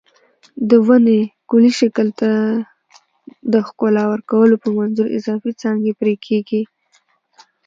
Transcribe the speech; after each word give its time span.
د 0.69 0.71
ونې 0.85 1.19
کلي 1.49 1.71
شکل 1.79 2.07
ته 2.19 2.29
د 3.53 3.53
ښکلا 3.67 4.03
ورکولو 4.13 4.55
په 4.63 4.69
منظور 4.77 5.07
اضافي 5.17 5.51
څانګې 5.61 5.93
پرې 5.99 6.13
کېږي. 6.25 6.61